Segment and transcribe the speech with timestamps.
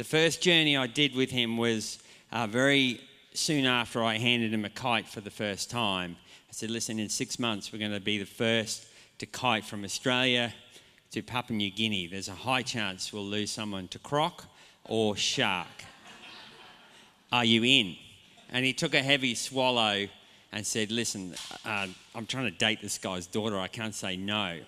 [0.00, 1.98] The first journey I did with him was
[2.32, 3.02] uh, very
[3.34, 6.16] soon after I handed him a kite for the first time.
[6.48, 8.86] I said, Listen, in six months, we're going to be the first
[9.18, 10.54] to kite from Australia
[11.10, 12.06] to Papua New Guinea.
[12.06, 14.46] There's a high chance we'll lose someone to croc
[14.86, 15.84] or shark.
[17.30, 17.94] Are you in?
[18.48, 20.08] And he took a heavy swallow
[20.50, 21.34] and said, Listen,
[21.66, 23.58] uh, I'm trying to date this guy's daughter.
[23.58, 24.60] I can't say no.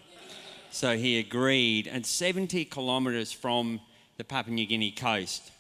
[0.71, 1.87] So he agreed.
[1.87, 3.81] And 70 kilometres from
[4.23, 5.51] the Papua New Guinea coast,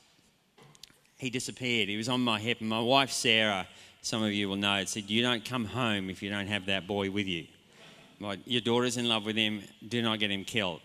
[1.18, 1.88] he disappeared.
[1.88, 2.60] He was on my hip.
[2.60, 3.66] And my wife, Sarah,
[4.02, 6.86] some of you will know, said, You don't come home if you don't have that
[6.86, 7.48] boy with you.
[8.44, 9.62] Your daughter's in love with him.
[9.88, 10.80] Do not get him killed.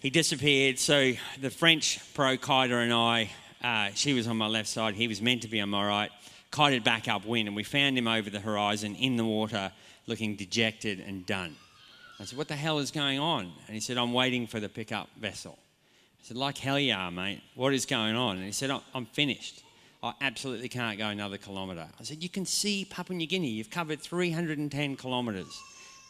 [0.00, 0.80] He disappeared.
[0.80, 3.30] So the French pro kiter and I,
[3.62, 4.96] uh, she was on my left side.
[4.96, 6.10] He was meant to be on my right
[6.50, 9.70] kited back upwind, and we found him over the horizon in the water,
[10.08, 11.54] looking dejected and done.
[12.18, 13.52] I said, What the hell is going on?
[13.68, 15.56] And he said, I'm waiting for the pickup vessel.
[16.22, 17.42] I said, Like hell you are, mate.
[17.54, 18.36] What is going on?
[18.36, 19.62] And he said, I'm finished.
[20.04, 21.88] I absolutely can't go another kilometre.
[21.98, 23.48] I said, You can see Papua New Guinea.
[23.48, 25.60] You've covered 310 kilometres.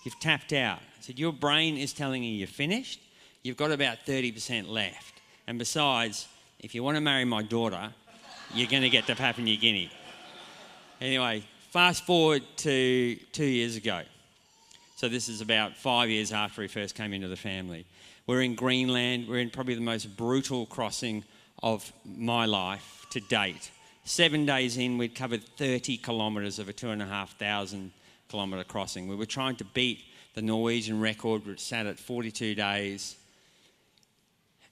[0.05, 0.79] You've tapped out.
[0.79, 3.01] I said, Your brain is telling you you're finished.
[3.43, 5.21] You've got about 30% left.
[5.47, 6.29] And besides,
[6.61, 7.93] if you want to marry my daughter,
[8.55, 9.91] you're going to get to Papua New Guinea.
[11.01, 14.03] Anyway, fast forward to two years ago.
[14.97, 17.85] So this is about five years after he first came into the family.
[18.27, 19.29] We're in Greenland.
[19.29, 21.25] We're in probably the most brutal crossing
[21.63, 23.71] of my life to date.
[24.05, 27.93] Seven days in, we'd covered 30 kilometres of a two and a half thousand
[28.29, 29.09] kilometre crossing.
[29.09, 30.01] We were trying to beat
[30.35, 33.17] the Norwegian record, which sat at 42 days.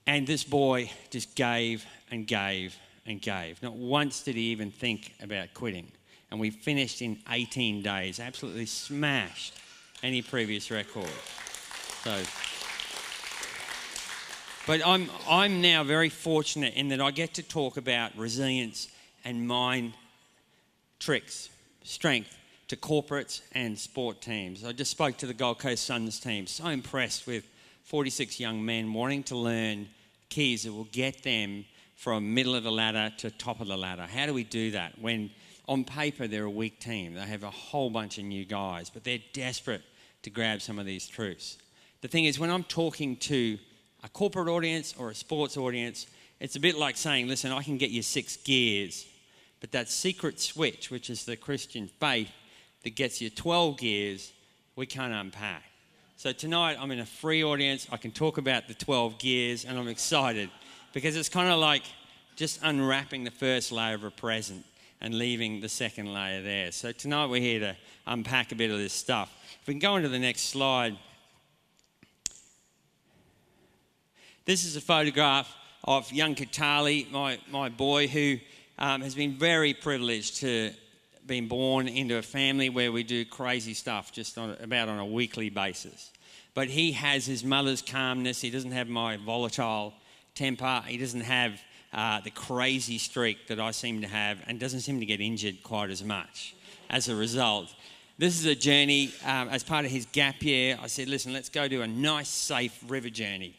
[0.07, 3.61] And this boy just gave and gave and gave.
[3.61, 5.91] Not once did he even think about quitting
[6.31, 8.19] and we finished in 18 days.
[8.19, 9.53] Absolutely smashed
[10.01, 11.09] any previous record.
[12.03, 12.23] So,
[14.67, 18.87] but I'm, I'm now very fortunate in that I get to talk about resilience
[19.25, 19.93] and mind
[20.99, 21.49] tricks,
[21.83, 22.37] strength
[22.67, 24.63] to corporates and sport teams.
[24.63, 27.45] I just spoke to the Gold Coast Suns team, so impressed with
[27.85, 29.87] 46 young men wanting to learn
[30.29, 31.65] keys that will get them
[31.95, 34.03] from middle of the ladder to top of the ladder.
[34.03, 35.31] How do we do that when
[35.67, 37.13] on paper, they're a weak team.
[37.13, 39.83] They have a whole bunch of new guys, but they're desperate
[40.23, 41.57] to grab some of these truths.
[42.01, 43.57] The thing is, when I'm talking to
[44.03, 46.07] a corporate audience or a sports audience,
[46.39, 49.05] it's a bit like saying, listen, I can get you six gears,
[49.59, 52.31] but that secret switch, which is the Christian faith
[52.83, 54.31] that gets you 12 gears,
[54.75, 55.63] we can't unpack.
[56.17, 57.87] So tonight, I'm in a free audience.
[57.91, 60.49] I can talk about the 12 gears, and I'm excited
[60.93, 61.83] because it's kind of like
[62.35, 64.65] just unwrapping the first layer of a present
[64.99, 66.71] and leaving the second layer there.
[66.71, 67.75] So tonight we're here to
[68.07, 69.31] unpack a bit of this stuff.
[69.61, 70.97] If we can go on to the next slide.
[74.43, 78.39] This is a photograph of young Katali, my, my boy, who
[78.79, 80.71] um, has been very privileged to
[81.27, 85.05] being born into a family where we do crazy stuff just on, about on a
[85.05, 86.09] weekly basis.
[86.55, 88.41] But he has his mother's calmness.
[88.41, 89.93] He doesn't have my volatile
[90.33, 90.81] temper.
[90.87, 91.61] He doesn't have
[91.93, 95.61] uh, the crazy streak that I seem to have and doesn't seem to get injured
[95.61, 96.55] quite as much
[96.89, 97.71] as a result.
[98.17, 100.79] This is a journey um, as part of his gap year.
[100.81, 103.55] I said, listen, let's go do a nice, safe river journey.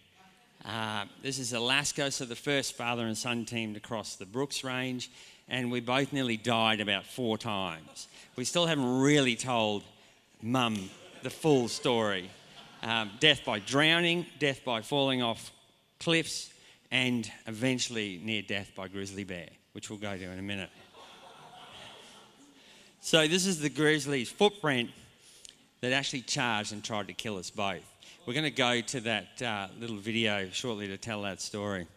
[0.64, 4.62] Uh, this is Alaska, so the first father and son team to cross the Brooks
[4.62, 5.10] Range,
[5.48, 8.06] and we both nearly died about four times.
[8.36, 9.82] We still haven't really told
[10.40, 10.88] mum
[11.24, 12.30] the full story.
[12.84, 15.50] Um, death by drowning, death by falling off
[15.98, 16.52] cliffs,
[16.92, 20.70] and eventually near death by grizzly bear, which we'll go to in a minute.
[23.00, 24.90] So, this is the grizzly's footprint
[25.80, 27.91] that actually charged and tried to kill us both.
[28.24, 31.88] We're going to go to that uh, little video shortly to tell that story.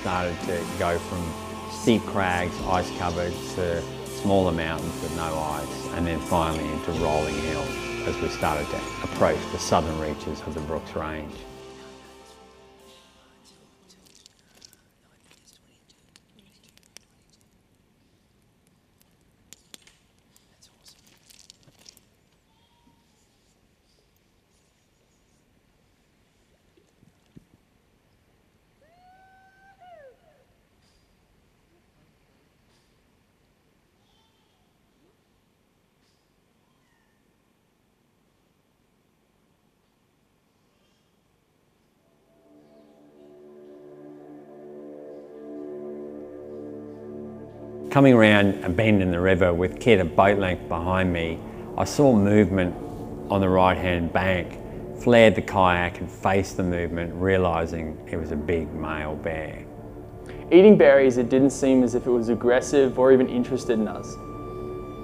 [0.00, 1.22] Started to go from
[1.70, 7.34] steep crags, ice covered, to smaller mountains with no ice and then finally into rolling
[7.42, 7.68] hills
[8.06, 11.32] as we started to approach the southern reaches of the Brooks Range.
[47.90, 51.40] Coming around a bend in the river with Kit a boat length behind me,
[51.76, 52.72] I saw movement
[53.28, 54.60] on the right hand bank,
[55.02, 59.64] flared the kayak and faced the movement, realising it was a big male bear.
[60.52, 64.14] Eating berries, it didn't seem as if it was aggressive or even interested in us.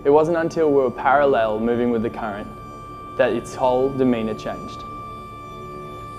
[0.06, 2.46] It wasn't until we were parallel moving with the current
[3.18, 4.78] that its whole demeanour changed.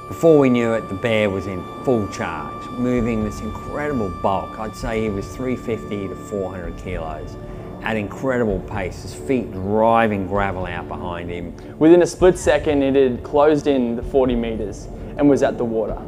[0.07, 4.57] Before we knew it, the bear was in full charge, moving this incredible bulk.
[4.57, 7.35] I'd say he was 350 to 400 kilos
[7.83, 11.53] at incredible pace, his feet driving gravel out behind him.
[11.77, 14.87] Within a split second, it had closed in the 40 metres
[15.17, 16.01] and was at the water.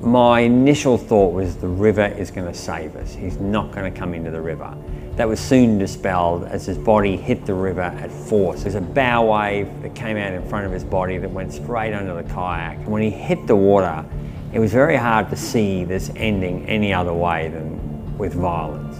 [0.00, 3.14] My initial thought was the river is going to save us.
[3.14, 4.76] He's not going to come into the river.
[5.16, 8.62] That was soon dispelled as his body hit the river at force.
[8.62, 11.92] There's a bow wave that came out in front of his body that went straight
[11.92, 12.86] under the kayak.
[12.86, 14.04] When he hit the water,
[14.52, 18.96] it was very hard to see this ending any other way than with violence.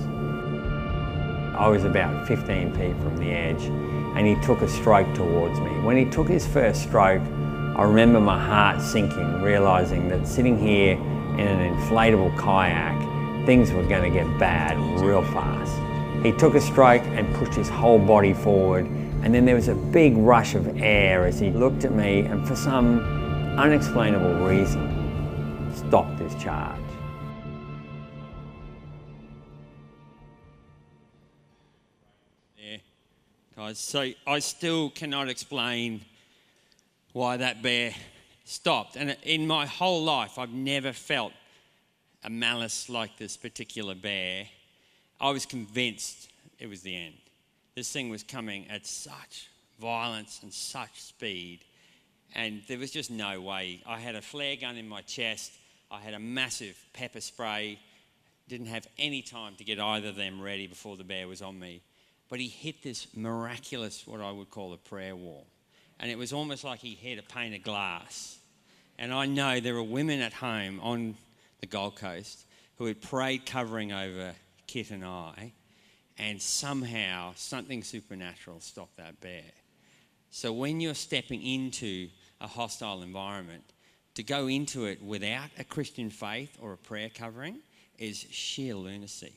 [1.57, 5.71] I was about 15 feet from the edge and he took a stroke towards me.
[5.81, 7.23] When he took his first stroke,
[7.79, 13.85] I remember my heart sinking, realizing that sitting here in an inflatable kayak, things were
[13.85, 15.73] going to get bad real fast.
[16.27, 18.87] He took a stroke and pushed his whole body forward,
[19.23, 22.45] and then there was a big rush of air as he looked at me and,
[22.49, 22.99] for some
[23.57, 26.81] unexplainable reason, stopped his charge.
[32.59, 32.79] Yeah,
[33.57, 36.01] guys, so I still cannot explain
[37.13, 37.93] why that bear
[38.45, 38.97] stopped.
[38.97, 41.33] And in my whole life, I've never felt
[42.25, 44.47] a malice like this particular bear.
[45.21, 46.29] I was convinced
[46.59, 47.15] it was the end.
[47.75, 49.49] This thing was coming at such
[49.81, 51.61] violence and such speed,
[52.35, 53.83] and there was just no way.
[53.87, 55.53] I had a flare gun in my chest,
[55.91, 57.79] I had a massive pepper spray,
[58.49, 61.59] didn't have any time to get either of them ready before the bear was on
[61.59, 61.83] me.
[62.29, 65.47] But he hit this miraculous, what I would call a prayer wall.
[66.01, 68.39] And it was almost like he hit a pane of glass.
[68.99, 71.17] And I know there are women at home on
[71.61, 72.45] the Gold Coast
[72.77, 74.33] who had prayed covering over
[74.67, 75.53] Kit and I,
[76.19, 79.43] and somehow something supernatural stopped that bear.
[80.31, 82.09] So when you're stepping into
[82.41, 83.65] a hostile environment,
[84.19, 87.61] to go into it without a Christian faith or a prayer covering
[87.99, 89.33] is sheer lunacy.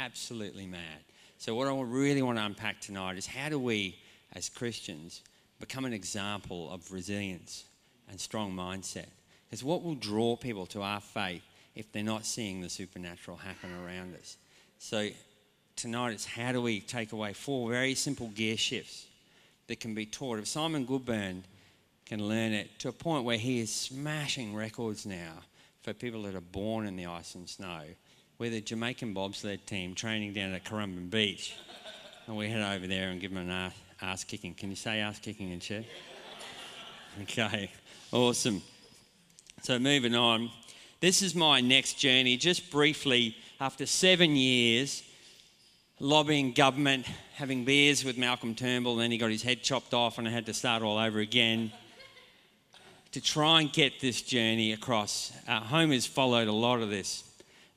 [0.00, 1.04] Absolutely mad.
[1.38, 4.00] So, what I really want to unpack tonight is how do we,
[4.32, 5.22] as Christians,
[5.60, 7.64] become an example of resilience
[8.08, 9.06] and strong mindset?
[9.48, 11.42] Because what will draw people to our faith
[11.74, 14.36] if they're not seeing the supernatural happen around us?
[14.78, 15.08] So
[15.76, 19.06] tonight it's how do we take away four very simple gear shifts
[19.66, 20.38] that can be taught.
[20.38, 21.42] If Simon Goodburn
[22.06, 25.32] can learn it to a point where he is smashing records now
[25.82, 27.82] for people that are born in the ice and snow.
[28.38, 31.54] We're the Jamaican bobsled team training down at Currumbin Beach.
[32.26, 33.50] And we head over there and give them an
[34.00, 34.54] ass, kicking.
[34.54, 35.84] Can you say ass kicking in chat?
[37.22, 37.70] Okay,
[38.12, 38.60] awesome.
[39.62, 40.50] So moving on.
[41.00, 42.36] This is my next journey.
[42.36, 45.02] Just briefly, after seven years
[45.98, 50.18] lobbying government, having beers with Malcolm Turnbull, and then he got his head chopped off
[50.18, 51.72] and I had to start all over again
[53.12, 55.32] to try and get this journey across.
[55.48, 57.24] Our home has followed a lot of this,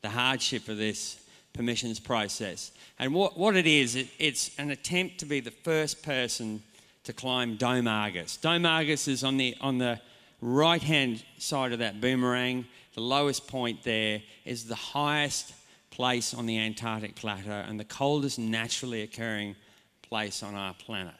[0.02, 1.19] the hardship of this
[1.54, 2.72] permissions process.
[2.98, 6.62] And what, what it is, it, it's an attempt to be the first person
[7.04, 8.38] to climb Dome Argus.
[8.38, 10.00] Dome Argus is on the, on the
[10.42, 12.66] right hand side of that boomerang.
[12.94, 15.54] The lowest point there is the highest
[15.92, 19.56] place on the Antarctic plateau and the coldest naturally occurring
[20.02, 21.14] place on our planet.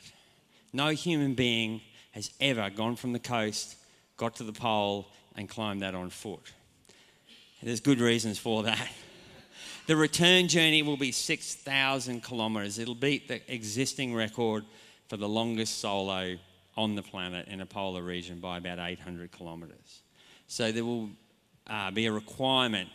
[0.74, 1.82] No human being
[2.12, 3.76] has ever gone from the coast,
[4.18, 6.52] got to the pole, and climbed that on foot.
[7.62, 8.90] There's good reasons for that.
[9.90, 12.78] The return journey will be 6,000 kilometres.
[12.78, 14.64] It'll beat the existing record
[15.08, 16.38] for the longest solo
[16.78, 20.04] on the planet in a polar region by about 800 kilometres.
[20.46, 21.10] So there will
[21.66, 22.90] uh, be a requirement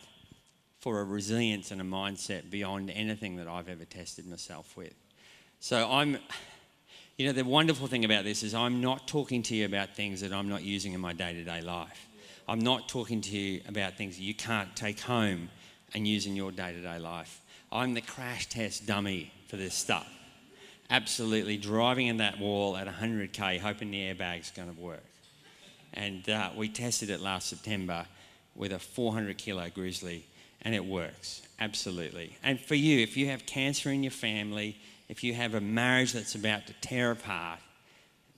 [0.79, 4.93] for a resilience and a mindset beyond anything that I've ever tested myself with.
[5.59, 6.17] So I'm,
[7.17, 10.21] you know, the wonderful thing about this is I'm not talking to you about things
[10.21, 12.07] that I'm not using in my day to day life.
[12.47, 15.49] I'm not talking to you about things you can't take home
[15.95, 17.41] and use in your day to day life.
[17.71, 20.07] I'm the crash test dummy for this stuff.
[20.89, 25.03] Absolutely driving in that wall at 100k, hoping the airbag's going to work.
[25.93, 28.05] And uh, we tested it last September
[28.55, 30.25] with a 400 kilo grizzly
[30.61, 32.35] and it works, absolutely.
[32.43, 36.11] And for you, if you have cancer in your family, if you have a marriage
[36.11, 37.59] that's about to tear apart,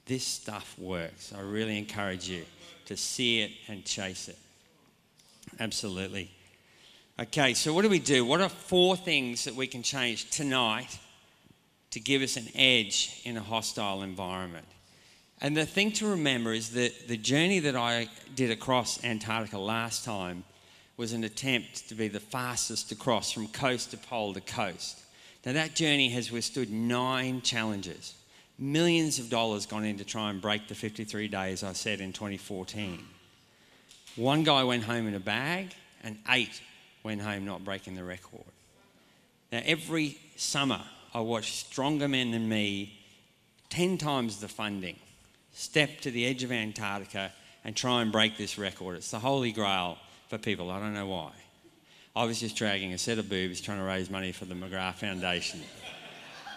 [0.06, 1.34] this stuff works.
[1.34, 2.46] I really encourage you
[2.86, 4.38] to see it and chase it.
[5.60, 6.30] Absolutely.
[7.20, 8.24] Okay, so what do we do?
[8.24, 11.00] What are four things that we can change tonight
[11.90, 14.68] to give us an edge in a hostile environment?
[15.42, 20.06] And the thing to remember is that the journey that I did across Antarctica last
[20.06, 20.44] time
[20.96, 25.02] was an attempt to be the fastest to cross from coast to pole to coast.
[25.44, 28.14] Now, that journey has withstood nine challenges.
[28.60, 32.14] Millions of dollars gone in to try and break the 53 days I said in
[32.14, 33.00] 2014.
[34.18, 36.62] One guy went home in a bag, and eight
[37.04, 38.44] went home not breaking the record.
[39.52, 40.82] Now, every summer,
[41.14, 43.00] I watch stronger men than me,
[43.70, 44.98] 10 times the funding,
[45.54, 47.32] step to the edge of Antarctica
[47.64, 48.96] and try and break this record.
[48.96, 49.98] It's the holy grail
[50.30, 50.70] for people.
[50.70, 51.32] I don't know why.
[52.16, 54.96] I was just dragging a set of boobs trying to raise money for the McGrath
[54.96, 55.62] Foundation.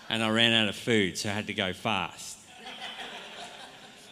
[0.09, 2.39] and I ran out of food, so I had to go fast.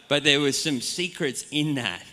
[0.07, 2.03] but there was some secrets in that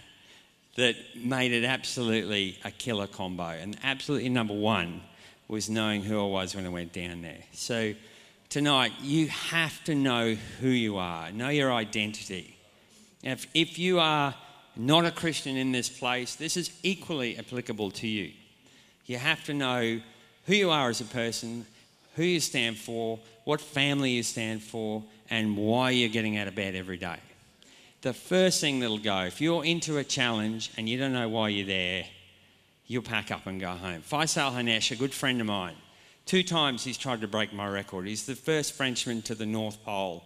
[0.76, 3.49] that made it absolutely a killer combo.
[3.49, 5.00] And absolutely number one
[5.49, 7.42] was knowing who I was when I went down there.
[7.52, 7.95] So
[8.49, 12.56] tonight, you have to know who you are, know your identity.
[13.23, 14.35] If, if you are
[14.76, 18.33] not a Christian in this place, this is equally applicable to you.
[19.06, 20.00] You have to know
[20.47, 21.64] who you are as a person,
[22.16, 26.54] who you stand for, what family you stand for, and why you're getting out of
[26.54, 27.16] bed every day
[28.02, 31.48] the first thing that'll go, if you're into a challenge and you don't know why
[31.48, 32.04] you're there,
[32.86, 34.02] you'll pack up and go home.
[34.02, 35.74] Faisal Hanesh, a good friend of mine,
[36.24, 38.06] two times he's tried to break my record.
[38.06, 40.24] He's the first Frenchman to the North Pole.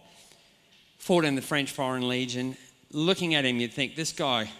[0.97, 2.55] Fought in the French Foreign Legion.
[2.91, 4.51] Looking at him, you'd think this guy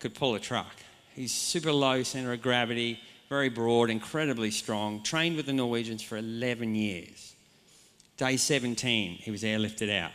[0.00, 0.74] could pull a truck.
[1.14, 5.02] He's super low centre of gravity, very broad, incredibly strong.
[5.02, 7.34] Trained with the Norwegians for 11 years.
[8.16, 10.12] Day 17, he was airlifted out.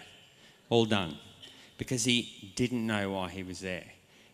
[0.70, 1.18] All done
[1.80, 3.86] because he didn't know why he was there.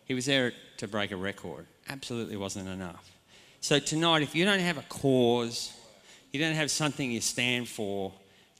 [0.04, 1.66] He was there to break a record.
[1.88, 3.10] Absolutely wasn't enough.
[3.60, 5.72] So tonight, if you don't have a cause,
[6.32, 8.12] you don't have something you stand for,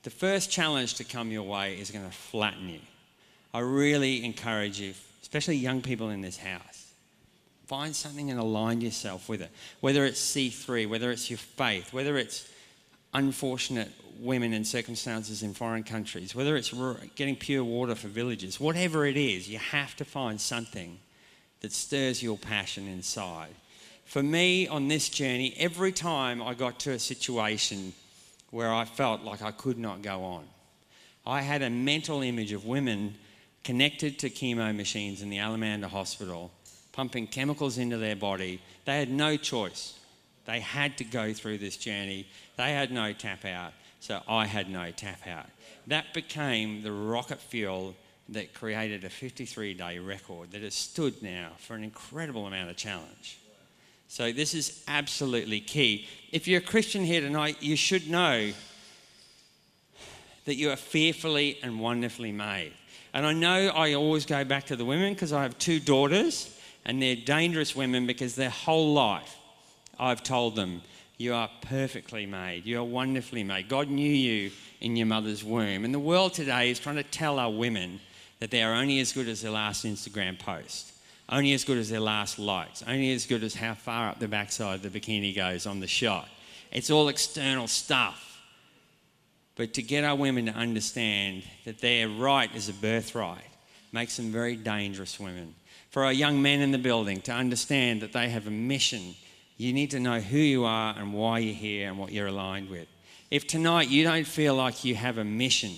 [0.03, 2.79] the first challenge to come your way is going to flatten you.
[3.53, 6.91] I really encourage you, especially young people in this house,
[7.67, 9.51] find something and align yourself with it.
[9.81, 12.49] Whether it's C3, whether it's your faith, whether it's
[13.13, 16.73] unfortunate women in circumstances in foreign countries, whether it's
[17.15, 20.99] getting pure water for villages, whatever it is, you have to find something
[21.61, 23.53] that stirs your passion inside.
[24.05, 27.93] For me, on this journey, every time I got to a situation
[28.51, 30.45] where I felt like I could not go on,
[31.25, 33.15] I had a mental image of women
[33.63, 36.51] connected to chemo machines in the Allamanda Hospital,
[36.93, 38.61] pumping chemicals into their body.
[38.85, 39.99] They had no choice.
[40.45, 42.27] They had to go through this journey.
[42.55, 43.73] They had no tap out.
[43.99, 45.47] So I had no tap out.
[45.87, 47.95] That became the rocket fuel
[48.29, 52.75] that created a 53 day record that has stood now for an incredible amount of
[52.75, 53.39] challenge.
[54.09, 56.07] So this is absolutely key.
[56.31, 58.51] If you're a Christian here tonight, you should know
[60.45, 62.73] that you are fearfully and wonderfully made.
[63.13, 66.57] And I know I always go back to the women because I have two daughters
[66.85, 69.35] and they're dangerous women because their whole life
[69.99, 70.81] I've told them
[71.17, 72.65] you are perfectly made.
[72.65, 73.69] You are wonderfully made.
[73.69, 75.83] God knew you in your mother's womb.
[75.83, 77.99] And the world today is trying to tell our women
[78.39, 80.93] that they are only as good as their last Instagram post,
[81.29, 84.27] only as good as their last likes, only as good as how far up the
[84.27, 86.29] backside the bikini goes on the shot.
[86.71, 88.23] It's all external stuff.
[89.55, 93.41] But to get our women to understand that their right is a birthright
[93.91, 95.55] makes them very dangerous women.
[95.89, 99.15] For our young men in the building to understand that they have a mission
[99.57, 102.69] you need to know who you are and why you're here and what you're aligned
[102.69, 102.87] with.
[103.31, 105.73] If tonight you don't feel like you have a mission,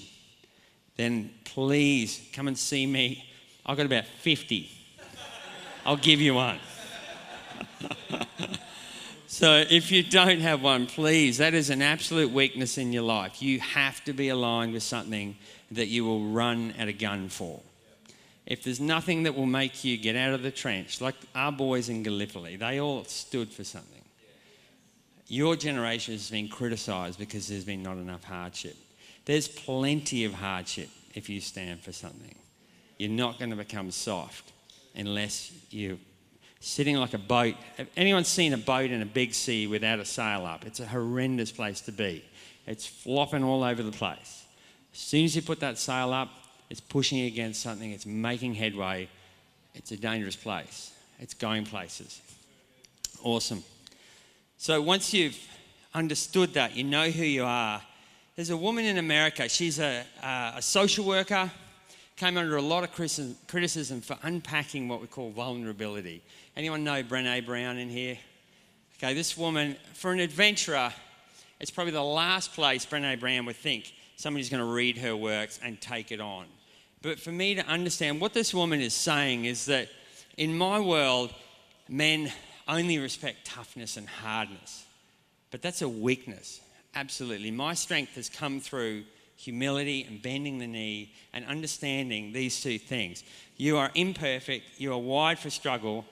[0.97, 3.25] then please come and see me.
[3.65, 4.69] I've got about 50.
[5.85, 6.59] I'll give you one.
[9.27, 13.41] so if you don't have one, please, that is an absolute weakness in your life.
[13.41, 15.37] You have to be aligned with something
[15.71, 17.61] that you will run at a gun for
[18.49, 21.87] if there's nothing that will make you get out of the trench, like our boys
[21.87, 24.03] in Gallipoli, they all stood for something.
[25.27, 28.75] Your generation has been criticised because there's been not enough hardship.
[29.25, 32.33] There's plenty of hardship if you stand for something.
[32.97, 34.51] You're not going to become soft
[34.95, 35.97] unless you're
[36.59, 37.53] sitting like a boat.
[37.77, 40.65] Have anyone seen a boat in a big sea without a sail up?
[40.65, 42.25] It's a horrendous place to be.
[42.65, 44.45] It's flopping all over the place.
[44.91, 46.29] As soon as you put that sail up,
[46.69, 49.09] it's pushing against something, it's making headway.
[49.75, 50.93] It's a dangerous place.
[51.19, 52.21] It's going places.
[53.23, 53.63] Awesome.
[54.57, 55.37] So once you've
[55.93, 57.81] understood that, you know who you are.
[58.35, 61.51] There's a woman in America, she's a, uh, a social worker,
[62.15, 62.91] came under a lot of
[63.47, 66.21] criticism for unpacking what we call vulnerability.
[66.55, 68.17] Anyone know Brene Brown in here?
[68.97, 70.93] Okay, this woman, for an adventurer,
[71.59, 75.59] it's probably the last place Brene Brown would think somebody's going to read her works
[75.63, 76.45] and take it on.
[77.01, 79.89] But for me to understand what this woman is saying is that
[80.37, 81.33] in my world,
[81.87, 82.31] men
[82.67, 84.85] only respect toughness and hardness.
[85.51, 86.61] But that's a weakness,
[86.95, 87.51] absolutely.
[87.51, 89.03] My strength has come through
[89.37, 93.23] humility and bending the knee and understanding these two things.
[93.55, 96.05] You are imperfect, you are wired for struggle,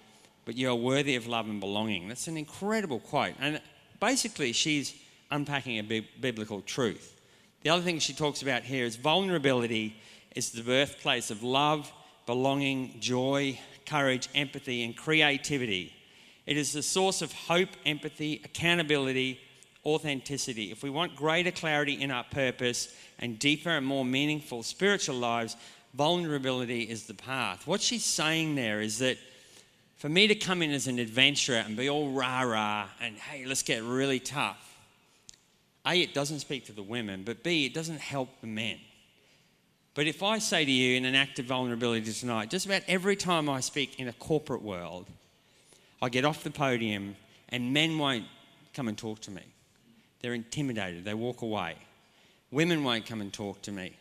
[0.45, 2.07] but you are worthy of love and belonging.
[2.07, 3.33] That's an incredible quote.
[3.39, 3.61] And
[3.99, 4.95] basically, she's
[5.29, 7.19] unpacking a biblical truth.
[7.63, 9.97] The other thing she talks about here is vulnerability
[10.35, 11.91] is the birthplace of love,
[12.25, 15.93] belonging, joy, courage, empathy, and creativity.
[16.45, 19.39] It is the source of hope, empathy, accountability,
[19.85, 20.71] authenticity.
[20.71, 25.55] If we want greater clarity in our purpose and deeper and more meaningful spiritual lives,
[25.93, 27.65] vulnerability is the path.
[27.65, 29.17] What she's saying there is that
[29.97, 33.45] for me to come in as an adventurer and be all rah rah and hey,
[33.45, 34.77] let's get really tough,
[35.85, 38.77] A, it doesn't speak to the women, but B, it doesn't help the men.
[39.97, 43.15] But if I say to you in an act of vulnerability tonight, just about every
[43.15, 45.07] time I speak in a corporate world,
[46.03, 47.15] I get off the podium
[47.49, 48.25] and men won't
[48.75, 49.41] come and talk to me.
[50.21, 51.77] They're intimidated, they walk away.
[52.51, 53.95] Women won't come and talk to me.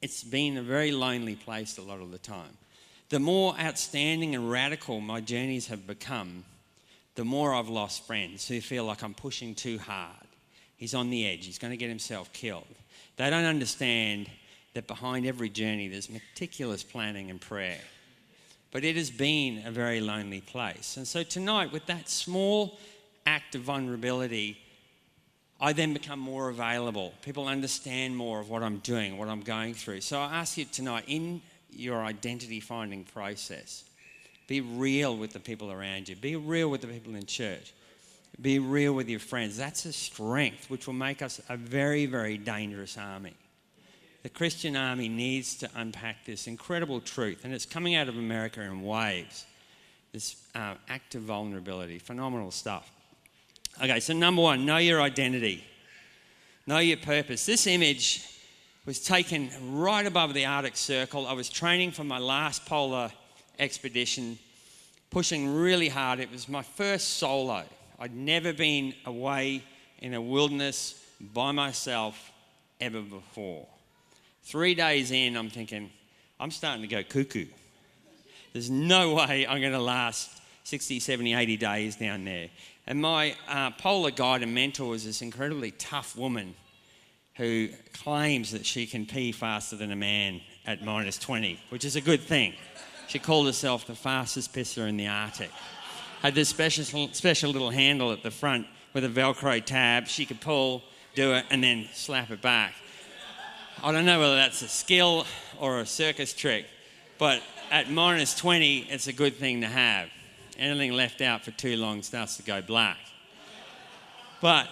[0.00, 2.56] It's been a very lonely place a lot of the time.
[3.08, 6.44] The more outstanding and radical my journeys have become,
[7.16, 10.28] the more I've lost friends who feel like I'm pushing too hard.
[10.76, 12.76] He's on the edge, he's going to get himself killed.
[13.16, 14.30] They don't understand
[14.74, 17.80] that behind every journey there's meticulous planning and prayer
[18.74, 20.96] but it has been a very lonely place.
[20.96, 22.76] And so tonight, with that small
[23.24, 24.58] act of vulnerability,
[25.60, 27.14] I then become more available.
[27.22, 30.00] People understand more of what I'm doing, what I'm going through.
[30.00, 33.84] So I ask you tonight, in your identity finding process,
[34.48, 37.72] be real with the people around you, be real with the people in church,
[38.42, 39.56] be real with your friends.
[39.56, 43.34] That's a strength which will make us a very, very dangerous army
[44.24, 48.62] the Christian army needs to unpack this incredible truth, and it's coming out of America
[48.62, 49.44] in waves.
[50.12, 52.90] This uh, act of vulnerability, phenomenal stuff.
[53.82, 55.62] Okay, so number one, know your identity,
[56.66, 57.44] know your purpose.
[57.44, 58.24] This image
[58.86, 61.26] was taken right above the Arctic Circle.
[61.26, 63.12] I was training for my last polar
[63.58, 64.38] expedition,
[65.10, 66.18] pushing really hard.
[66.18, 67.64] It was my first solo.
[68.00, 69.62] I'd never been away
[69.98, 72.32] in a wilderness by myself
[72.80, 73.66] ever before.
[74.44, 75.90] Three days in, I'm thinking,
[76.38, 77.46] I'm starting to go cuckoo.
[78.52, 80.30] There's no way I'm going to last
[80.64, 82.50] 60, 70, 80 days down there.
[82.86, 86.54] And my uh, polar guide and mentor is this incredibly tough woman
[87.36, 91.96] who claims that she can pee faster than a man at minus 20, which is
[91.96, 92.52] a good thing.
[93.08, 95.50] She called herself the fastest pisser in the Arctic.
[96.20, 100.06] Had this special, special little handle at the front with a Velcro tab.
[100.06, 100.82] She could pull,
[101.14, 102.74] do it, and then slap it back.
[103.82, 105.26] I don't know whether that's a skill
[105.58, 106.66] or a circus trick,
[107.18, 110.08] but at minus 20, it's a good thing to have.
[110.58, 112.98] Anything left out for too long starts to go black.
[114.40, 114.68] But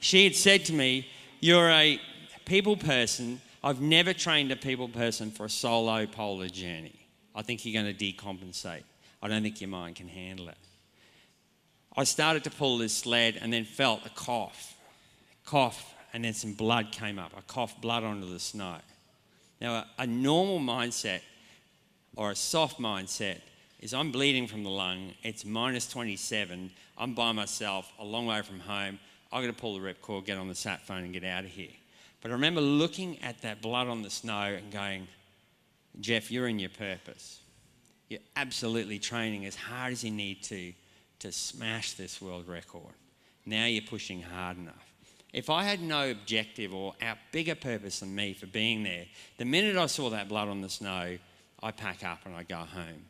[0.00, 1.08] she had said to me,
[1.40, 2.00] You're a
[2.44, 3.40] people person.
[3.64, 7.06] I've never trained a people person for a solo polar journey.
[7.34, 8.84] I think you're going to decompensate.
[9.22, 10.58] I don't think your mind can handle it.
[11.96, 14.76] I started to pull this sled and then felt a cough.
[15.44, 17.32] Cough and then some blood came up.
[17.36, 18.76] I coughed blood onto the snow.
[19.60, 21.20] Now, a, a normal mindset
[22.16, 23.40] or a soft mindset
[23.80, 28.40] is I'm bleeding from the lung, it's minus 27, I'm by myself, a long way
[28.40, 28.98] from home,
[29.30, 31.50] I've got to pull the ripcord, get on the sat phone, and get out of
[31.50, 31.68] here.
[32.22, 35.08] But I remember looking at that blood on the snow and going,
[36.00, 37.40] Geoff, you're in your purpose.
[38.08, 40.72] You're absolutely training as hard as you need to
[41.18, 42.94] to smash this world record.
[43.44, 44.95] Now you're pushing hard enough.
[45.36, 49.04] If I had no objective or our bigger purpose than me for being there,
[49.36, 51.18] the minute I saw that blood on the snow,
[51.62, 53.04] I pack up and I go home.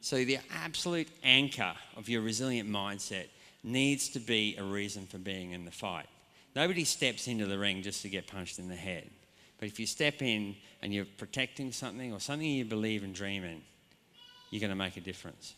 [0.00, 3.26] So the absolute anchor of your resilient mindset
[3.62, 6.08] needs to be a reason for being in the fight.
[6.56, 9.08] Nobody steps into the ring just to get punched in the head.
[9.60, 13.44] But if you step in and you're protecting something or something you believe and dream
[13.44, 13.62] in,
[14.50, 15.54] you're going to make a difference.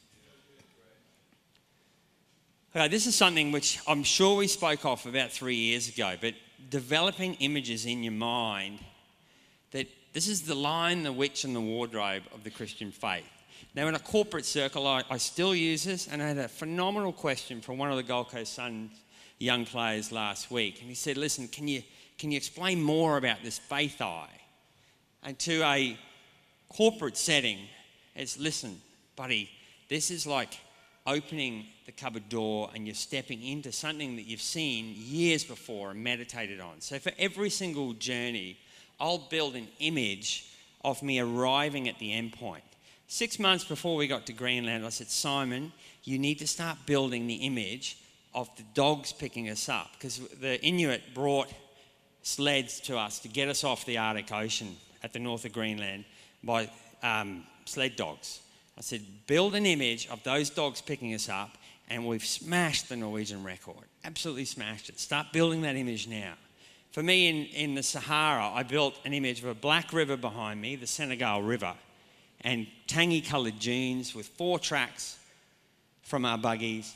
[2.74, 6.34] Okay, this is something which I'm sure we spoke of about three years ago, but
[6.68, 8.78] developing images in your mind
[9.72, 13.24] that this is the lion, the witch, and the wardrobe of the Christian faith.
[13.74, 17.12] Now, in a corporate circle, I, I still use this, and I had a phenomenal
[17.12, 18.92] question from one of the Gold Coast Suns
[19.40, 20.78] young players last week.
[20.78, 21.82] And he said, Listen, can you,
[22.18, 24.30] can you explain more about this faith eye?
[25.24, 25.98] And to a
[26.68, 27.58] corporate setting,
[28.14, 28.80] it's listen,
[29.16, 29.50] buddy,
[29.88, 30.56] this is like
[31.06, 36.02] opening the cupboard door and you're stepping into something that you've seen years before and
[36.02, 36.80] meditated on.
[36.80, 38.58] So for every single journey,
[39.00, 40.46] I'll build an image
[40.84, 42.64] of me arriving at the end point.
[43.08, 45.72] Six months before we got to Greenland, I said, Simon,
[46.04, 47.98] you need to start building the image
[48.34, 51.48] of the dogs picking us up because the Inuit brought
[52.22, 56.04] sleds to us to get us off the Arctic Ocean at the north of Greenland
[56.44, 56.70] by
[57.02, 58.40] um, sled dogs.
[58.78, 62.96] I said, build an image of those dogs picking us up, and we've smashed the
[62.96, 63.84] Norwegian record.
[64.04, 64.98] Absolutely smashed it.
[64.98, 66.34] Start building that image now.
[66.92, 70.60] For me, in, in the Sahara, I built an image of a black river behind
[70.60, 71.74] me, the Senegal River,
[72.40, 75.18] and tangy coloured jeans with four tracks
[76.02, 76.94] from our buggies,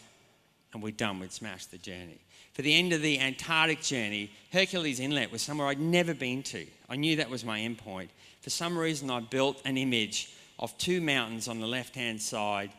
[0.73, 1.21] and we're done.
[1.21, 2.19] We'd smashed the journey.
[2.55, 6.67] For the end of the Antarctic journey, Hercules Inlet was somewhere I'd never been to.
[6.89, 8.11] I knew that was my end point.
[8.41, 12.71] For some reason, I built an image of two mountains on the left hand side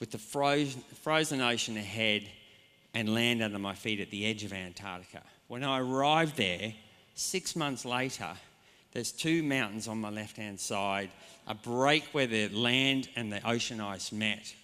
[0.00, 2.22] with the frozen, frozen ocean ahead
[2.94, 5.22] and land under my feet at the edge of Antarctica.
[5.48, 6.74] When I arrived there,
[7.14, 8.30] six months later,
[8.92, 11.10] there's two mountains on my left hand side,
[11.46, 14.54] a break where the land and the ocean ice met.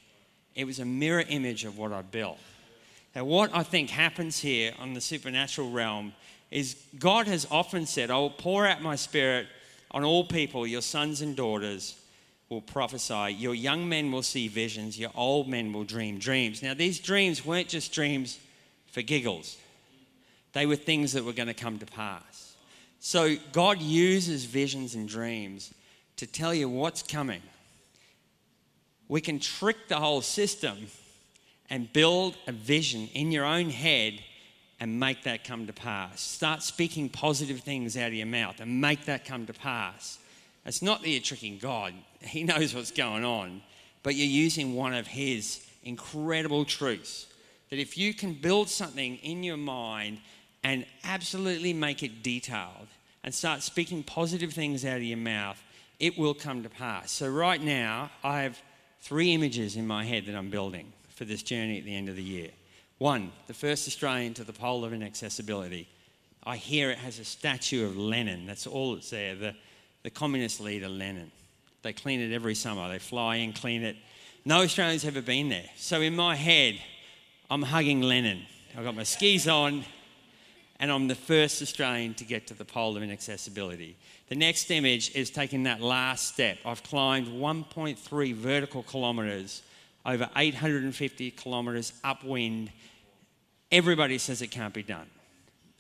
[0.55, 2.39] It was a mirror image of what I built.
[3.15, 6.13] Now, what I think happens here on the supernatural realm
[6.51, 9.47] is God has often said, I will pour out my spirit
[9.91, 11.97] on all people, your sons and daughters
[12.49, 16.63] will prophesy, your young men will see visions, your old men will dream dreams.
[16.63, 18.39] Now, these dreams weren't just dreams
[18.87, 19.57] for giggles,
[20.55, 22.55] they were things that were going to come to pass.
[23.01, 25.73] So, God uses visions and dreams
[26.17, 27.43] to tell you what's coming.
[29.09, 30.89] We can trick the whole system
[31.71, 34.21] and build a vision in your own head
[34.81, 36.21] and make that come to pass.
[36.21, 40.19] Start speaking positive things out of your mouth and make that come to pass.
[40.65, 41.95] It's not that you're tricking God,
[42.27, 43.63] He knows what's going on,
[44.03, 47.27] but you're using one of His incredible truths.
[47.71, 50.19] That if you can build something in your mind
[50.65, 52.89] and absolutely make it detailed
[53.23, 55.63] and start speaking positive things out of your mouth,
[56.01, 57.11] it will come to pass.
[57.11, 58.61] So, right now, I have
[59.01, 62.17] three images in my head that I'm building for this journey at the end of
[62.17, 62.51] the year.
[62.99, 65.89] One, the first Australian to the pole of inaccessibility.
[66.45, 68.47] I hear it has a statue of Lenin.
[68.47, 69.35] That's all that's there.
[69.35, 69.55] The,
[70.03, 71.31] the communist leader, Lenin.
[71.83, 72.89] They clean it every summer.
[72.89, 73.97] They fly in, clean it.
[74.45, 75.69] No Australian's ever been there.
[75.77, 76.79] So in my head,
[77.51, 78.43] I'm hugging Lenin.
[78.77, 79.85] I've got my skis on,
[80.81, 83.97] and I'm the first Australian to get to the pole of inaccessibility.
[84.29, 86.59] The next image is taking that last step.
[86.65, 89.63] I've climbed 1.3 vertical kilometres
[90.07, 92.71] over 850 kilometres upwind
[93.71, 95.07] Everybody says it can't be done.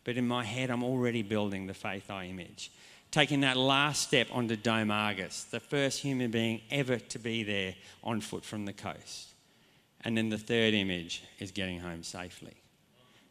[0.04, 2.70] But in my head, I'm already building the faith eye image.
[3.10, 7.74] Taking that last step onto Dome Argus, the first human being ever to be there
[8.04, 9.28] on foot from the coast.
[10.04, 12.54] And then the third image is getting home safely.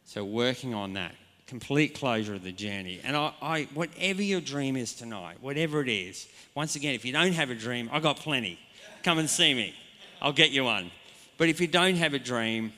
[0.04, 1.14] So, working on that,
[1.46, 3.00] complete closure of the journey.
[3.04, 7.12] And I, I, whatever your dream is tonight, whatever it is, once again, if you
[7.12, 8.58] don't have a dream, I've got plenty.
[9.02, 9.74] Come and see me.
[10.20, 10.90] I'll get you one.
[11.38, 12.72] But if you don't have a dream,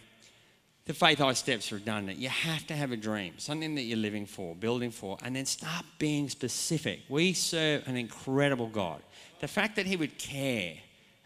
[0.87, 2.19] the faith eye steps redundant.
[2.19, 5.47] You have to have a dream, something that you're living for, building for, and then
[5.47, 7.01] start being specific.
[7.09, 9.03] We serve an incredible God.
[9.41, 10.75] The fact that He would care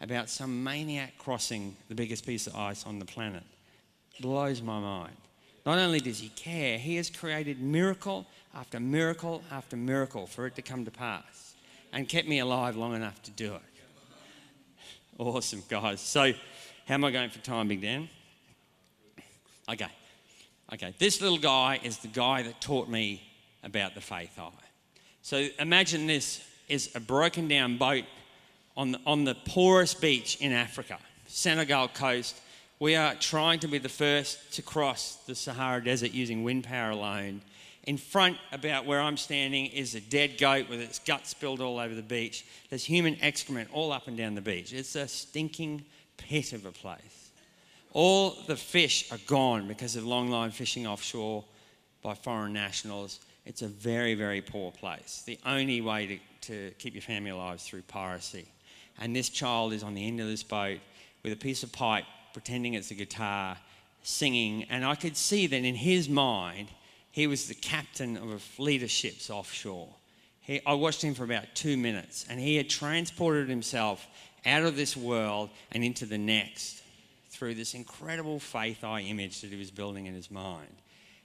[0.00, 3.42] about some maniac crossing the biggest piece of ice on the planet
[4.20, 5.16] blows my mind.
[5.64, 10.56] Not only does He care, He has created miracle after miracle after miracle for it
[10.56, 11.54] to come to pass
[11.92, 13.62] and kept me alive long enough to do it.
[15.16, 16.00] Awesome, guys.
[16.00, 16.32] So,
[16.86, 18.08] how am I going for time, Big Dan?
[19.68, 19.88] Okay.
[20.72, 20.94] Okay.
[20.98, 23.22] This little guy is the guy that taught me
[23.62, 24.50] about the faith eye.
[25.22, 28.04] So imagine this is a broken down boat
[28.76, 32.40] on the, on the poorest beach in Africa, Senegal coast.
[32.78, 36.90] We are trying to be the first to cross the Sahara Desert using wind power
[36.90, 37.40] alone.
[37.84, 41.78] In front, about where I'm standing, is a dead goat with its guts spilled all
[41.78, 42.44] over the beach.
[42.70, 44.72] There's human excrement all up and down the beach.
[44.72, 45.84] It's a stinking
[46.16, 47.23] pit of a place.
[47.94, 51.44] All the fish are gone because of longline fishing offshore
[52.02, 53.20] by foreign nationals.
[53.46, 55.22] It's a very, very poor place.
[55.24, 58.46] The only way to, to keep your family alive is through piracy.
[59.00, 60.80] And this child is on the end of this boat
[61.22, 63.56] with a piece of pipe, pretending it's a guitar,
[64.02, 64.64] singing.
[64.70, 66.68] And I could see that in his mind,
[67.12, 69.88] he was the captain of a fleet of ships offshore.
[70.40, 74.04] He, I watched him for about two minutes, and he had transported himself
[74.44, 76.83] out of this world and into the next
[77.34, 80.76] through this incredible faith eye image that he was building in his mind.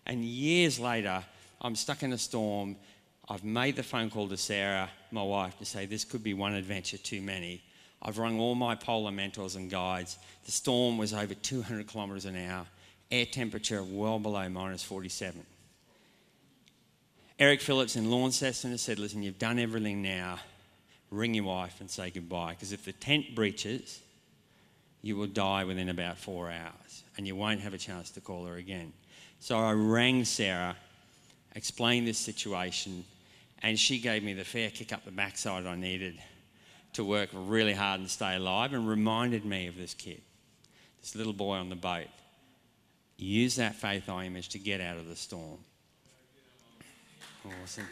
[0.05, 1.23] And years later,
[1.61, 2.75] I'm stuck in a storm.
[3.27, 6.53] I've made the phone call to Sarah, my wife, to say this could be one
[6.53, 7.61] adventure too many.
[8.01, 10.17] I've rung all my polar mentors and guides.
[10.45, 12.65] The storm was over 200 kilometres an hour,
[13.11, 15.45] air temperature well below minus 47.
[17.37, 20.39] Eric Philips in Launceston has said, Listen, you've done everything now.
[21.11, 22.51] Ring your wife and say goodbye.
[22.51, 24.01] Because if the tent breaches,
[25.01, 28.45] you will die within about four hours and you won't have a chance to call
[28.45, 28.93] her again.
[29.39, 30.75] So I rang Sarah,
[31.55, 33.05] explained this situation,
[33.61, 36.19] and she gave me the fair kick up the backside I needed
[36.93, 40.21] to work really hard and stay alive and reminded me of this kid,
[41.01, 42.07] this little boy on the boat.
[43.17, 45.59] Use that faith eye image to get out of the storm.
[47.45, 47.85] Awesome.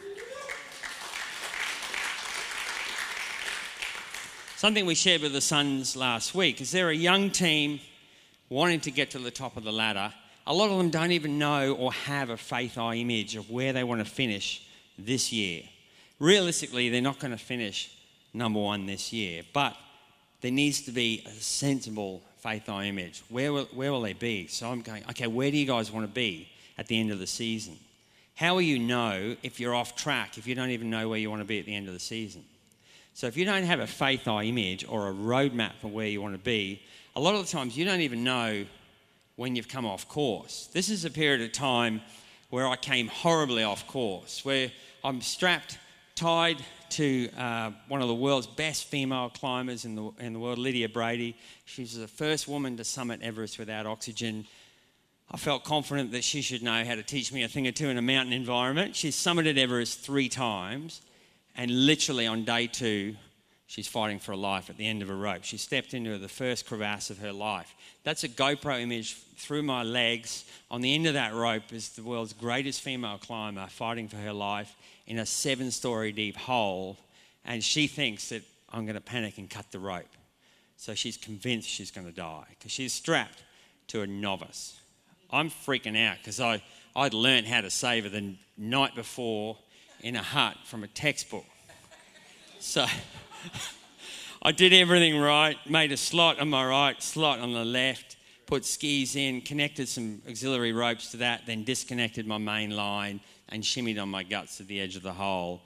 [4.58, 7.78] Something we shared with the Suns last week is they're a young team
[8.48, 10.12] wanting to get to the top of the ladder.
[10.48, 13.72] A lot of them don't even know or have a faith eye image of where
[13.72, 14.66] they want to finish
[14.98, 15.62] this year.
[16.18, 17.96] Realistically, they're not going to finish
[18.34, 19.76] number one this year, but
[20.40, 23.22] there needs to be a sensible faith eye image.
[23.28, 24.48] Where will, where will they be?
[24.48, 27.20] So I'm going, okay, where do you guys want to be at the end of
[27.20, 27.78] the season?
[28.34, 31.30] How will you know if you're off track if you don't even know where you
[31.30, 32.42] want to be at the end of the season?
[33.18, 36.22] So if you don't have a faith eye image or a roadmap for where you
[36.22, 36.80] want to be,
[37.16, 38.64] a lot of the times you don't even know
[39.34, 40.68] when you've come off course.
[40.72, 42.00] This is a period of time
[42.50, 44.70] where I came horribly off course, where
[45.02, 45.78] I'm strapped,
[46.14, 50.58] tied to uh, one of the world's best female climbers in the, in the world,
[50.58, 51.34] Lydia Bradey.
[51.64, 54.46] She's the first woman to summit Everest without oxygen.
[55.28, 57.88] I felt confident that she should know how to teach me a thing or two
[57.88, 58.94] in a mountain environment.
[58.94, 61.00] She's summited Everest three times.
[61.58, 63.16] And literally on day two,
[63.66, 65.42] she's fighting for her life at the end of a rope.
[65.42, 67.74] She stepped into the first crevasse of her life.
[68.04, 70.44] That's a GoPro image through my legs.
[70.70, 74.32] On the end of that rope is the world's greatest female climber fighting for her
[74.32, 74.72] life
[75.08, 76.96] in a seven story deep hole.
[77.44, 80.06] And she thinks that I'm going to panic and cut the rope.
[80.76, 83.42] So she's convinced she's going to die because she's strapped
[83.88, 84.80] to a novice.
[85.28, 86.38] I'm freaking out because
[86.94, 89.56] I'd learned how to save her the night before
[90.00, 91.44] in a hut from a textbook.
[92.58, 92.86] So
[94.42, 98.64] I did everything right, made a slot on my right, slot on the left, put
[98.64, 104.00] skis in, connected some auxiliary ropes to that, then disconnected my main line and shimmied
[104.00, 105.62] on my guts to the edge of the hole.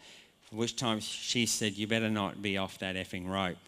[0.48, 3.58] For which time she said, You better not be off that effing rope.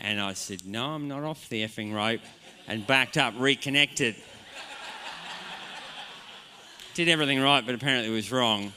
[0.00, 2.20] And I said, No, I'm not off the effing rope.
[2.68, 4.14] And backed up, reconnected.
[6.94, 8.72] Did everything right, but apparently it was wrong.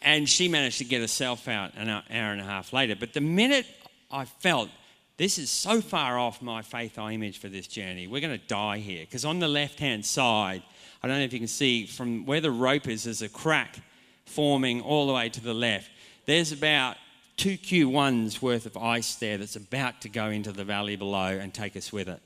[0.00, 2.94] And she managed to get herself out an hour and a half later.
[2.94, 3.66] But the minute
[4.10, 4.70] I felt
[5.18, 8.46] this is so far off my faith eye image for this journey, we're going to
[8.46, 9.04] die here.
[9.04, 10.62] Because on the left hand side,
[11.02, 13.80] I don't know if you can see from where the rope is, there's a crack
[14.26, 15.90] forming all the way to the left.
[16.26, 16.96] There's about
[17.36, 21.52] two Q1s worth of ice there that's about to go into the valley below and
[21.52, 22.20] take us with it.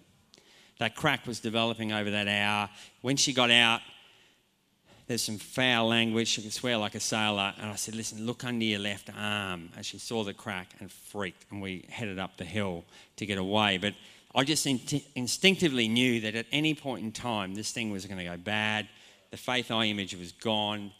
[0.79, 2.69] That crack was developing over that hour.
[3.01, 3.81] When she got out,
[5.07, 6.29] there's some foul language.
[6.29, 7.53] She could swear like a sailor.
[7.59, 9.71] And I said, Listen, look under your left arm.
[9.77, 11.45] And she saw the crack and freaked.
[11.51, 12.85] And we headed up the hill
[13.17, 13.79] to get away.
[13.79, 13.95] But
[14.35, 14.81] I just in-
[15.15, 18.89] instinctively knew that at any point in time, this thing was going to go bad.
[19.31, 20.93] The faith eye image was gone.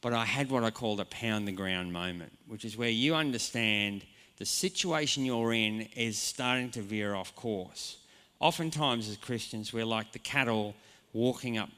[0.00, 3.14] But I had what I called a pound the ground moment, which is where you
[3.14, 4.04] understand
[4.36, 7.98] the situation you're in is starting to veer off course.
[8.40, 10.74] Oftentimes, as Christians, we're like the cattle
[11.12, 11.70] walking up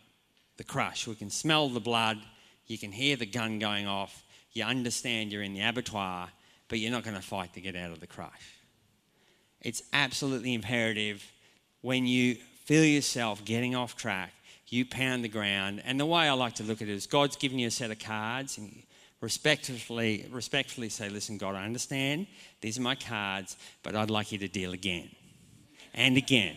[0.56, 1.06] the crush.
[1.06, 2.18] We can smell the blood.
[2.66, 4.24] You can hear the gun going off.
[4.52, 6.28] You understand you're in the abattoir,
[6.68, 8.54] but you're not going to fight to get out of the crush.
[9.60, 11.24] It's absolutely imperative
[11.82, 14.32] when you feel yourself getting off track,
[14.68, 15.82] you pound the ground.
[15.84, 17.90] And the way I like to look at it is God's given you a set
[17.90, 18.82] of cards and
[19.20, 22.26] respectfully, respectfully say, listen, God, I understand.
[22.60, 25.10] These are my cards, but I'd like you to deal again
[25.94, 26.56] and again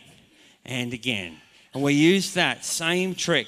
[0.65, 1.37] and again.
[1.73, 3.47] And we use that same trick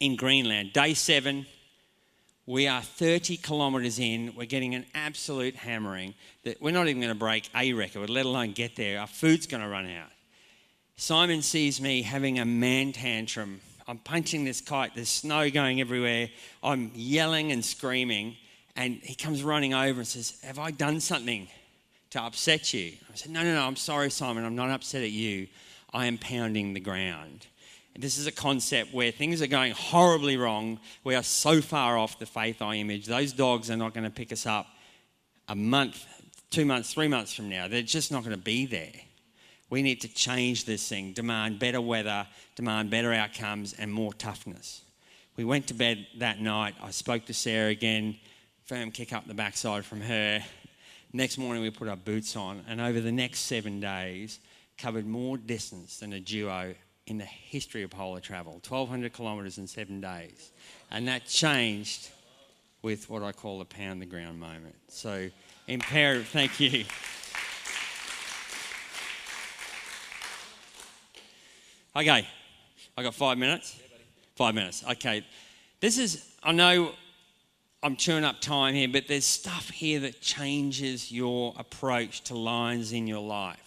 [0.00, 0.72] in Greenland.
[0.72, 1.46] Day seven,
[2.46, 4.34] we are 30 kilometres in.
[4.36, 8.26] We're getting an absolute hammering that we're not even going to break a record, let
[8.26, 9.00] alone get there.
[9.00, 10.10] Our food's going to run out.
[10.96, 13.60] Simon sees me having a man tantrum.
[13.88, 16.28] I'm punching this kite, there's snow going everywhere.
[16.62, 18.36] I'm yelling and screaming.
[18.76, 21.48] And he comes running over and says, Have I done something
[22.10, 22.92] to upset you?
[23.10, 24.44] I said, No, no, no, I'm sorry, Simon.
[24.44, 25.48] I'm not upset at you.
[25.92, 27.46] I am pounding the ground.
[27.98, 30.80] This is a concept where things are going horribly wrong.
[31.02, 33.06] We are so far off the faith eye image.
[33.06, 34.66] Those dogs are not going to pick us up
[35.48, 36.04] a month,
[36.50, 37.68] two months, three months from now.
[37.68, 38.92] They're just not going to be there.
[39.70, 44.82] We need to change this thing, demand better weather, demand better outcomes, and more toughness.
[45.36, 46.74] We went to bed that night.
[46.82, 48.16] I spoke to Sarah again,
[48.64, 50.42] firm kick up the backside from her.
[51.12, 54.38] Next morning, we put our boots on, and over the next seven days,
[54.76, 56.74] covered more distance than a duo
[57.06, 60.50] in the history of polar travel 1,200 kilometres in seven days.
[60.90, 62.10] And that changed
[62.82, 64.74] with what I call the pound the ground moment.
[64.88, 65.28] So,
[65.68, 66.84] imperative, thank you.
[71.96, 72.28] Okay,
[72.98, 73.80] I got five minutes.
[74.34, 74.84] Five minutes.
[74.92, 75.24] Okay,
[75.80, 76.30] this is.
[76.42, 76.92] I know
[77.82, 82.92] I'm chewing up time here, but there's stuff here that changes your approach to lions
[82.92, 83.65] in your life.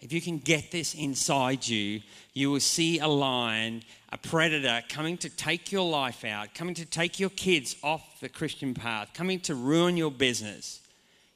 [0.00, 2.00] If you can get this inside you,
[2.34, 3.82] you will see a lion,
[4.12, 8.28] a predator coming to take your life out, coming to take your kids off the
[8.28, 10.80] Christian path, coming to ruin your business.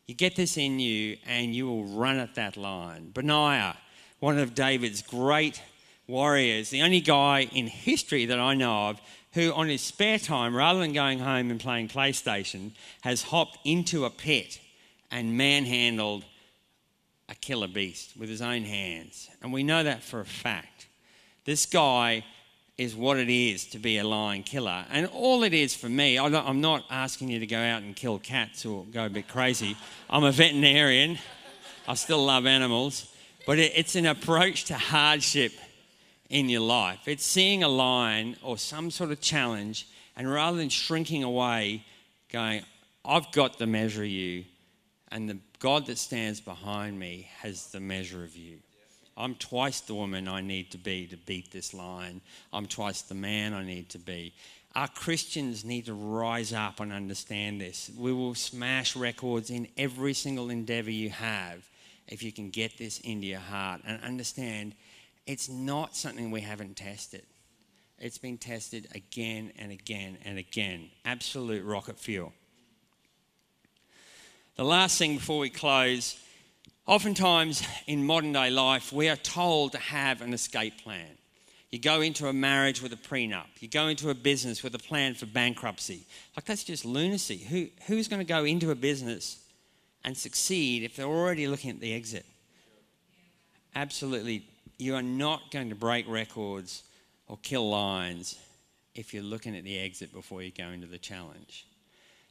[0.06, 3.12] You get this in you and you will run at that lion.
[3.14, 3.76] Benaiah,
[4.18, 5.62] one of David's great
[6.06, 9.00] warriors, the only guy in history that I know of
[9.32, 14.04] who, on his spare time, rather than going home and playing PlayStation, has hopped into
[14.04, 14.60] a pit
[15.10, 16.24] and manhandled
[17.30, 19.30] a killer beast with his own hands.
[19.40, 20.88] And we know that for a fact.
[21.44, 22.24] This guy
[22.76, 24.84] is what it is to be a lion killer.
[24.90, 28.18] And all it is for me, I'm not asking you to go out and kill
[28.18, 29.76] cats or go a bit crazy.
[30.08, 31.18] I'm a veterinarian,
[31.86, 33.06] I still love animals.
[33.46, 35.52] But it's an approach to hardship
[36.28, 37.00] in your life.
[37.06, 41.84] It's seeing a lion or some sort of challenge, and rather than shrinking away,
[42.30, 42.62] going,
[43.04, 44.44] I've got the measure of you,
[45.10, 48.58] and the God that stands behind me has the measure of you.
[49.14, 52.22] I'm twice the woman I need to be to beat this lion.
[52.50, 54.32] I'm twice the man I need to be.
[54.74, 57.90] Our Christians need to rise up and understand this.
[57.98, 61.68] We will smash records in every single endeavor you have
[62.08, 64.74] if you can get this into your heart and understand
[65.26, 67.26] it's not something we haven't tested.
[67.98, 70.88] It's been tested again and again and again.
[71.04, 72.32] Absolute rocket fuel.
[74.60, 76.22] The last thing before we close
[76.86, 81.16] oftentimes in modern day life, we are told to have an escape plan.
[81.70, 83.46] You go into a marriage with a prenup.
[83.60, 86.04] You go into a business with a plan for bankruptcy.
[86.36, 87.38] Like, that's just lunacy.
[87.38, 89.42] Who, who's going to go into a business
[90.04, 92.26] and succeed if they're already looking at the exit?
[93.74, 94.44] Absolutely
[94.76, 96.82] you are not going to break records
[97.28, 98.38] or kill lions
[98.94, 101.64] if you're looking at the exit before you go into the challenge.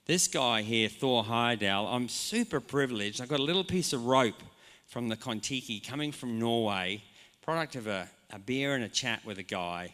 [0.09, 3.21] This guy here, Thor Heyerdahl, I'm super privileged.
[3.21, 4.41] I've got a little piece of rope
[4.87, 7.03] from the Kon-Tiki coming from Norway,
[7.43, 9.93] product of a, a beer and a chat with a guy.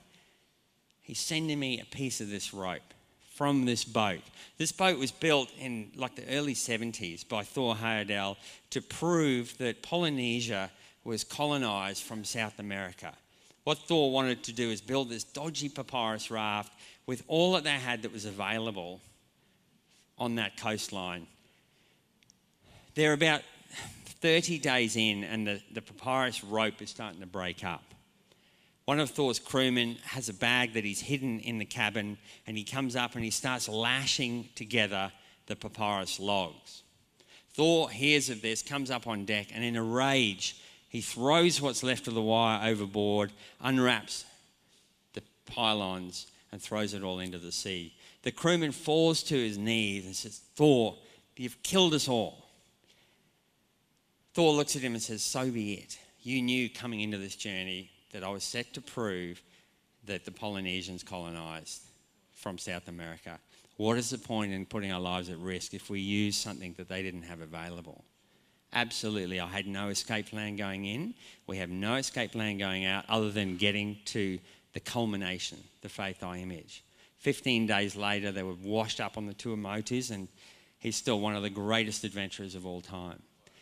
[1.01, 2.93] He's sending me a piece of this rope
[3.33, 4.21] from this boat.
[4.57, 8.37] This boat was built in like the early 70s by Thor Heyerdahl
[8.69, 10.71] to prove that Polynesia
[11.03, 13.11] was colonized from South America.
[13.65, 16.71] What Thor wanted to do is build this dodgy papyrus raft
[17.05, 19.01] with all that they had that was available
[20.17, 21.27] on that coastline.
[22.95, 23.41] They're about
[24.21, 27.83] 30 days in, and the, the papyrus rope is starting to break up.
[28.85, 32.63] One of Thor's crewmen has a bag that he's hidden in the cabin, and he
[32.63, 35.11] comes up and he starts lashing together
[35.47, 36.83] the papyrus logs.
[37.53, 40.57] Thor hears of this, comes up on deck, and in a rage,
[40.89, 44.25] he throws what's left of the wire overboard, unwraps
[45.13, 47.93] the pylons, and throws it all into the sea.
[48.25, 50.97] The crewman falls to his knees and says, Thor,
[51.37, 52.43] you've killed us all.
[54.33, 55.99] Thor looks at him and says, So be it.
[56.23, 59.43] You knew coming into this journey that I was set to prove
[60.07, 61.83] that the Polynesians colonized
[62.33, 63.37] from South America.
[63.77, 66.89] What is the point in putting our lives at risk if we use something that
[66.89, 68.03] they didn't have available?
[68.73, 69.39] Absolutely.
[69.39, 71.13] I had no escape plan going in.
[71.45, 74.39] We have no escape plan going out other than getting to
[74.73, 76.83] the culmination, the faith eye image.
[77.25, 80.27] 15 days later, they were washed up on the Tuamotus, and
[80.77, 83.19] he's still one of the greatest adventurers of all time.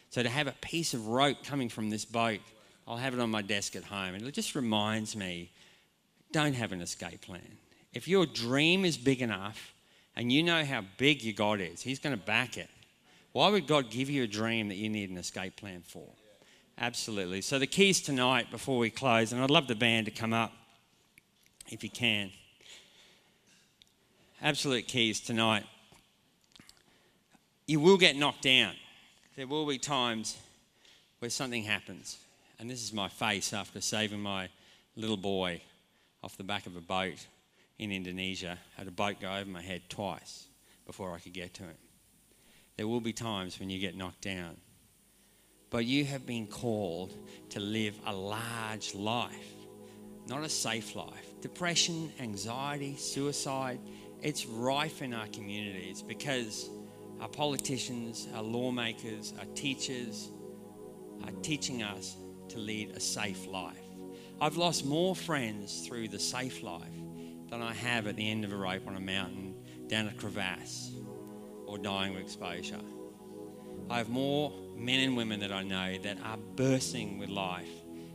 [0.09, 2.41] So to have a piece of rope coming from this boat,
[2.85, 5.49] I'll have it on my desk at home, and it just reminds me
[6.33, 7.57] don't have an escape plan.
[7.93, 9.73] If your dream is big enough
[10.13, 12.69] and you know how big your God is, He's going to back it.
[13.31, 16.09] Why would God give you a dream that you need an escape plan for?
[16.77, 17.39] Absolutely.
[17.39, 20.51] So, the keys tonight before we close, and I'd love the band to come up
[21.69, 22.29] if you can.
[24.43, 25.63] Absolute keys tonight.
[27.65, 28.73] You will get knocked down.
[29.37, 30.37] There will be times
[31.19, 32.17] where something happens.
[32.59, 34.49] And this is my face after saving my
[34.97, 35.61] little boy
[36.21, 37.25] off the back of a boat
[37.79, 38.57] in Indonesia.
[38.75, 40.47] I had a boat go over my head twice
[40.85, 41.77] before I could get to him.
[42.75, 44.57] There will be times when you get knocked down.
[45.69, 47.13] But you have been called
[47.51, 49.53] to live a large life,
[50.27, 51.29] not a safe life.
[51.39, 53.79] Depression, anxiety, suicide,
[54.23, 56.69] it's rife in our communities because
[57.19, 60.31] our politicians, our lawmakers, our teachers
[61.25, 62.15] are teaching us
[62.49, 63.77] to lead a safe life.
[64.39, 66.95] I've lost more friends through the safe life
[67.49, 69.55] than I have at the end of a rope on a mountain,
[69.87, 70.91] down a crevasse,
[71.67, 72.79] or dying of exposure.
[73.89, 77.69] I have more men and women that I know that are bursting with life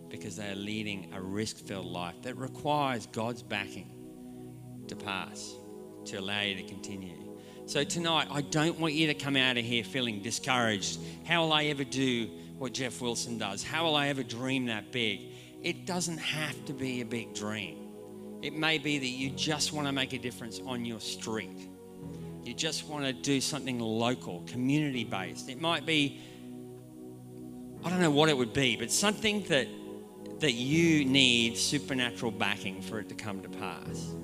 [0.08, 3.92] because they are leading a risk filled life that requires God's backing
[4.88, 5.54] to pass,
[6.08, 7.16] to allow you to continue.
[7.66, 10.98] So tonight, I don't want you to come out of here feeling discouraged.
[11.26, 13.62] How will I ever do what Geoff Wilson does?
[13.62, 15.20] How will I ever dream that big?
[15.62, 17.88] It doesn't have to be a big dream.
[18.40, 21.68] It may be that you just want to make a difference on your street.
[22.42, 25.50] You just want to do something local, community based.
[25.50, 26.20] It might be,
[27.84, 29.68] I don't know what it would be, but something that,
[30.40, 34.14] that you need supernatural backing for it to come to pass.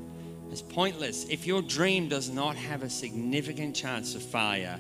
[0.51, 1.25] It's pointless.
[1.29, 4.79] If your dream does not have a significant chance of failure,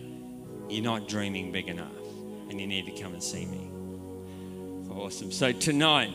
[0.69, 1.93] you're not dreaming big enough
[2.49, 3.71] and you need to come and see me.
[4.91, 5.33] Awesome.
[5.33, 6.11] So tonight,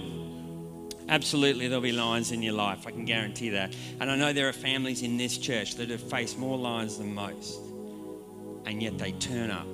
[1.09, 2.87] absolutely there'll be lions in your life.
[2.87, 3.75] I can guarantee that.
[3.99, 7.13] And I know there are families in this church that have faced more lions than
[7.13, 7.59] most.
[8.65, 9.67] And yet they turn up.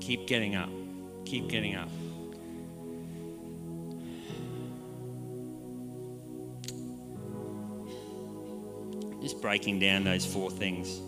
[0.00, 0.70] Keep getting up.
[1.24, 1.88] Keep getting up.
[9.32, 11.00] Just breaking down those four things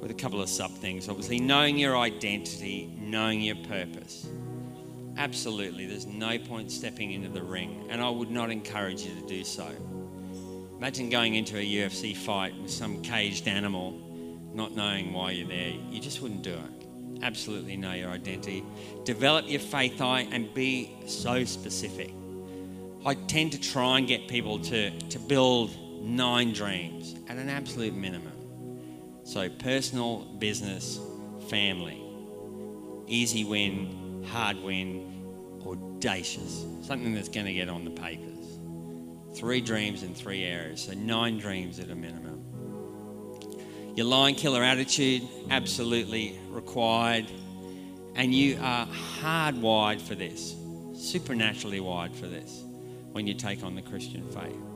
[0.00, 1.08] with a couple of sub things.
[1.08, 4.28] Obviously, knowing your identity, knowing your purpose.
[5.16, 9.26] Absolutely, there's no point stepping into the ring, and I would not encourage you to
[9.26, 9.68] do so.
[10.76, 14.00] Imagine going into a UFC fight with some caged animal,
[14.54, 15.72] not knowing why you're there.
[15.90, 17.24] You just wouldn't do it.
[17.24, 18.62] Absolutely know your identity.
[19.02, 22.14] Develop your faith eye and be so specific.
[23.04, 27.94] I tend to try and get people to, to build nine dreams at an absolute
[27.94, 28.32] minimum.
[29.24, 30.98] So, personal, business,
[31.48, 32.02] family.
[33.06, 36.64] Easy win, hard win, audacious.
[36.82, 38.58] Something that's going to get on the papers.
[39.36, 42.44] Three dreams in three areas, so nine dreams at a minimum.
[43.94, 47.26] Your lion killer attitude, absolutely required.
[48.14, 48.86] And you are
[49.20, 50.56] hardwired for this,
[50.94, 52.64] supernaturally wired for this
[53.12, 54.67] when you take on the Christian faith.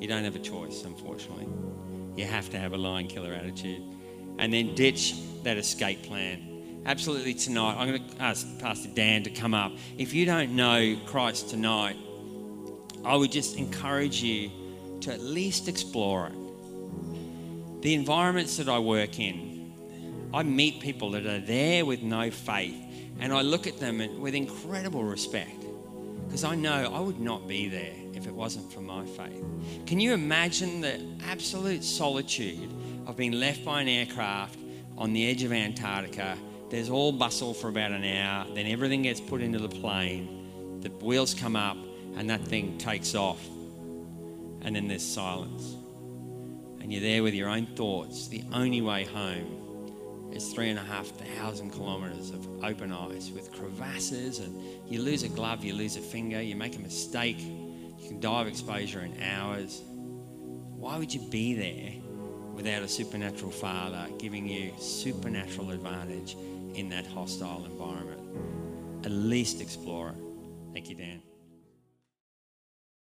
[0.00, 1.48] You don't have a choice, unfortunately.
[2.16, 3.82] You have to have a lion killer attitude.
[4.38, 6.82] And then ditch that escape plan.
[6.84, 9.72] Absolutely, tonight, I'm going to ask Pastor Dan to come up.
[9.98, 11.96] If you don't know Christ tonight,
[13.04, 14.50] I would just encourage you
[15.00, 17.82] to at least explore it.
[17.82, 19.72] The environments that I work in,
[20.32, 22.76] I meet people that are there with no faith,
[23.20, 25.64] and I look at them with incredible respect
[26.26, 29.44] because I know I would not be there if it wasn't for my faith.
[29.86, 32.70] Can you imagine the absolute solitude
[33.06, 34.58] of being left by an aircraft
[34.96, 36.36] on the edge of Antarctica?
[36.70, 40.88] There's all bustle for about an hour, then everything gets put into the plane, the
[41.04, 41.76] wheels come up,
[42.16, 43.44] and that thing takes off.
[44.62, 45.76] And then there's silence.
[46.80, 48.28] And you're there with your own thoughts.
[48.28, 53.52] The only way home is three and a half thousand kilometers of open ice with
[53.52, 57.38] crevasses, and you lose a glove, you lose a finger, you make a mistake,
[58.06, 59.82] you can of exposure in hours.
[59.88, 61.92] Why would you be there
[62.54, 66.36] without a supernatural father giving you supernatural advantage
[66.74, 68.20] in that hostile environment?
[69.04, 70.16] At least explore it.
[70.72, 71.25] Thank you, Dan.